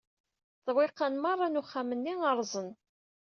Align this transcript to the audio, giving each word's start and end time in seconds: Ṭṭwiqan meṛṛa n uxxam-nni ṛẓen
Ṭṭwiqan 0.61 1.13
meṛṛa 1.19 1.47
n 1.49 1.59
uxxam-nni 1.61 2.13
ṛẓen 2.39 2.69